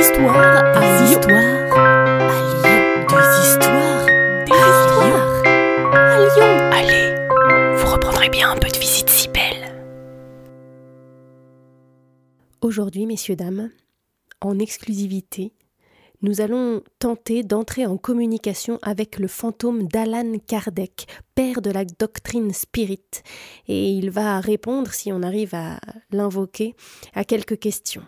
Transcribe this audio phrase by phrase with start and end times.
[0.00, 1.20] histoires à Lyon.
[1.20, 1.36] histoires
[1.72, 2.80] à Lyon.
[3.10, 4.06] Des histoires,
[4.46, 5.44] des histoires
[5.94, 6.52] à Lyon.
[6.72, 9.76] Allez, vous reprendrez bien un peu de visite si belle.
[12.62, 13.70] Aujourd'hui, messieurs, dames,
[14.40, 15.52] en exclusivité,
[16.22, 22.54] nous allons tenter d'entrer en communication avec le fantôme d'Alan Kardec, père de la doctrine
[22.54, 23.22] spirit,
[23.68, 25.78] et il va répondre, si on arrive à
[26.10, 26.74] l'invoquer,
[27.14, 28.04] à quelques questions.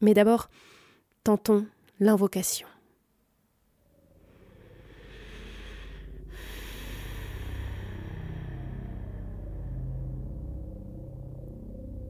[0.00, 0.48] Mais d'abord,
[1.28, 1.66] tentons
[2.00, 2.66] l'invocation.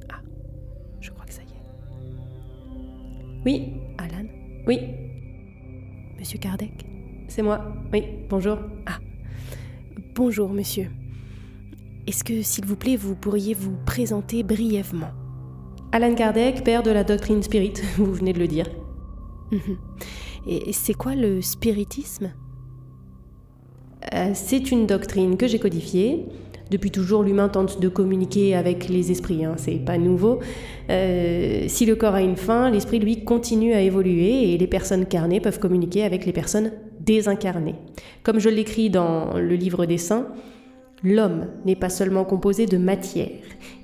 [0.09, 0.21] Ah,
[1.01, 1.63] je crois que ça y est.
[3.45, 4.29] Oui, Alan
[4.69, 4.79] Oui.
[6.17, 6.87] Monsieur Kardec
[7.27, 7.75] C'est moi.
[7.93, 8.59] Oui, bonjour.
[8.87, 9.01] Ah.
[10.15, 10.93] Bonjour, monsieur.
[12.07, 15.11] Est-ce que, s'il vous plaît, vous pourriez vous présenter brièvement?
[15.91, 18.67] Alan Kardec, père de la doctrine spirit, vous venez de le dire.
[20.47, 22.31] Et c'est quoi le spiritisme
[24.15, 26.27] euh, C'est une doctrine que j'ai codifiée.
[26.71, 30.41] Depuis toujours, l'humain tente de communiquer avec les esprits, hein, c'est pas nouveau.
[30.91, 35.07] Euh, si le corps a une fin, l'esprit, lui, continue à évoluer et les personnes
[35.07, 37.77] carnées peuvent communiquer avec les personnes désincarnées.
[38.23, 40.27] Comme je l'écris dans le livre des saints,
[41.03, 43.31] l'homme n'est pas seulement composé de matière,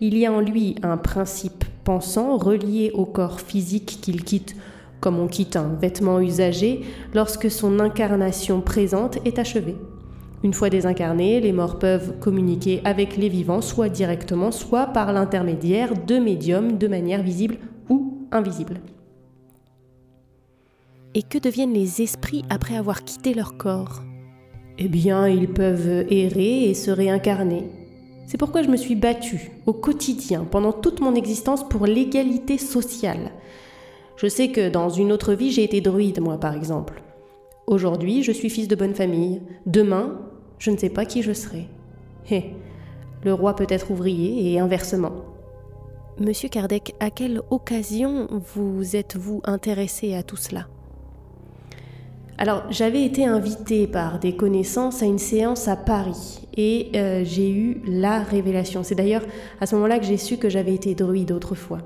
[0.00, 4.56] il y a en lui un principe pensant relié au corps physique qu'il quitte
[5.00, 6.82] comme on quitte un vêtement usagé
[7.14, 9.76] lorsque son incarnation présente est achevée.
[10.42, 15.94] Une fois désincarnés, les morts peuvent communiquer avec les vivants, soit directement, soit par l'intermédiaire
[16.06, 17.56] de médiums de manière visible
[17.88, 18.80] ou invisible.
[21.14, 24.02] Et que deviennent les esprits après avoir quitté leur corps?
[24.78, 27.70] Eh bien, ils peuvent errer et se réincarner.
[28.26, 33.30] C'est pourquoi je me suis battue au quotidien pendant toute mon existence pour l'égalité sociale.
[34.16, 37.02] Je sais que dans une autre vie, j'ai été druide, moi par exemple.
[37.66, 39.40] Aujourd'hui, je suis fils de bonne famille.
[39.66, 40.20] Demain,
[40.58, 41.66] je ne sais pas qui je serai.
[42.30, 42.54] Hé,
[43.24, 45.12] le roi peut être ouvrier et inversement.
[46.20, 50.68] Monsieur Kardec, à quelle occasion vous êtes-vous intéressé à tout cela?
[52.38, 57.50] Alors, j'avais été invitée par des connaissances à une séance à Paris et euh, j'ai
[57.50, 58.82] eu la révélation.
[58.82, 59.22] C'est d'ailleurs
[59.60, 61.78] à ce moment-là que j'ai su que j'avais été druide autrefois.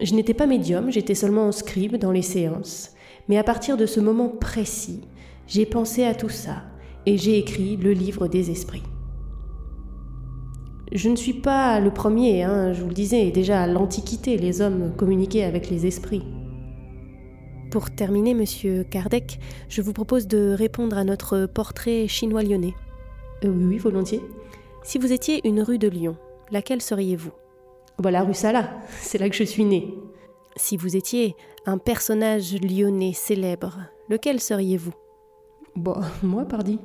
[0.00, 2.94] Je n'étais pas médium, j'étais seulement en scribe dans les séances.
[3.28, 5.02] Mais à partir de ce moment précis,
[5.46, 6.62] j'ai pensé à tout ça
[7.06, 8.82] et j'ai écrit le livre des esprits.
[10.92, 14.60] Je ne suis pas le premier, hein, je vous le disais, déjà à l'Antiquité, les
[14.60, 16.24] hommes communiquaient avec les esprits.
[17.70, 22.74] Pour terminer, monsieur Kardec, je vous propose de répondre à notre portrait chinois-lyonnais.
[23.44, 24.22] Euh, oui, oui, volontiers.
[24.82, 26.16] Si vous étiez une rue de Lyon,
[26.50, 27.30] laquelle seriez-vous?
[28.02, 29.94] Bah, La rue Sala, c'est là que je suis née.
[30.56, 33.78] Si vous étiez un personnage lyonnais célèbre,
[34.08, 34.94] lequel seriez-vous?
[35.76, 36.78] Bon, moi, pardi.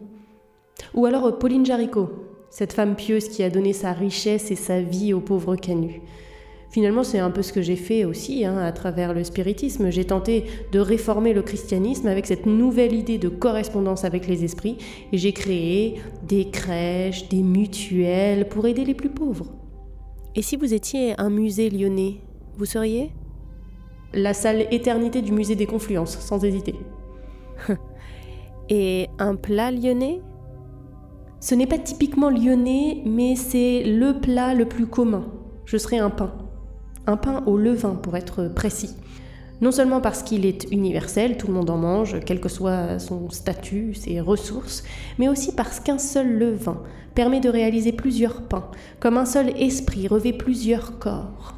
[0.94, 2.10] Ou alors euh, Pauline Jaricot,
[2.50, 6.02] cette femme pieuse qui a donné sa richesse et sa vie aux pauvres canuts.
[6.70, 9.90] Finalement, c'est un peu ce que j'ai fait aussi hein, à travers le spiritisme.
[9.92, 10.44] J'ai tenté
[10.74, 14.78] de réformer le christianisme avec cette nouvelle idée de correspondance avec les esprits
[15.14, 19.46] et j'ai créé des crèches, des mutuelles pour aider les plus pauvres.
[20.38, 22.18] Et si vous étiez un musée lyonnais,
[22.58, 23.12] vous seriez?
[24.14, 26.76] La salle éternité du musée des Confluences, sans hésiter.
[28.70, 30.22] Et un plat lyonnais?
[31.40, 35.26] Ce n'est pas typiquement lyonnais, mais c'est le plat le plus commun.
[35.64, 36.34] Je serais un pain.
[37.08, 38.94] Un pain au levain, pour être précis.
[39.62, 43.30] Non seulement parce qu'il est universel, tout le monde en mange, quel que soit son
[43.30, 44.84] statut, ses ressources,
[45.18, 46.82] mais aussi parce qu'un seul levain
[47.14, 51.56] permet de réaliser plusieurs pains, comme un seul esprit revêt plusieurs corps.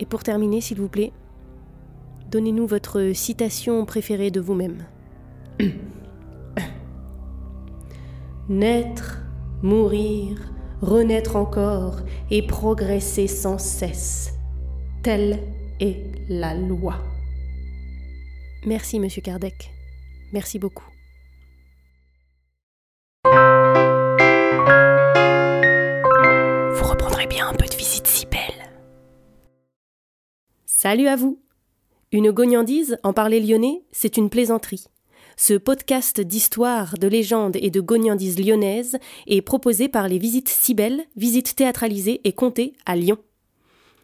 [0.00, 1.12] Et pour terminer, s'il vous plaît,
[2.30, 4.84] donnez-nous votre citation préférée de vous-même.
[8.48, 9.22] Naître,
[9.62, 10.36] mourir,
[10.82, 12.00] renaître encore
[12.32, 14.34] et progresser sans cesse.
[15.02, 15.38] Telle
[15.80, 16.96] est la loi.
[18.66, 19.72] Merci, monsieur Kardec.
[20.32, 20.84] Merci beaucoup.
[23.24, 23.30] Vous
[26.84, 28.70] reprendrez bien un peu de visite si belle.
[30.66, 31.40] Salut à vous.
[32.12, 34.86] Une gognandise, en parler lyonnais, c'est une plaisanterie.
[35.36, 41.04] Ce podcast d'histoire, de légendes et de gognandises lyonnaises est proposé par les Visites Cybelles,
[41.16, 43.16] visites théâtralisées et comptées à Lyon.